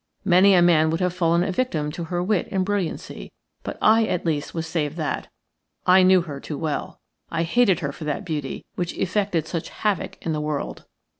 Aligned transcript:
Many 0.25 0.55
a 0.55 0.63
man 0.63 0.89
would 0.89 0.99
have 0.99 1.13
fallen 1.13 1.43
a 1.43 1.51
victim 1.51 1.91
to 1.91 2.05
her 2.05 2.23
wit 2.23 2.47
and 2.49 2.65
brilliancy; 2.65 3.31
but 3.61 3.77
I 3.79 4.05
at 4.07 4.25
least 4.25 4.51
was 4.51 4.65
saved 4.65 4.97
that– 4.97 5.27
I 5.95 6.01
knew 6.01 6.21
her 6.21 6.39
too 6.39 6.57
well. 6.57 6.99
I 7.29 7.43
hated 7.43 7.81
her 7.81 7.91
for 7.91 8.05
that 8.05 8.25
beauty, 8.25 8.65
which 8.73 8.95
effected 8.97 9.45
such 9.47 9.69
havoc 9.69 10.17
in 10.25 10.33
the 10.33 10.41
world. 10.41 10.85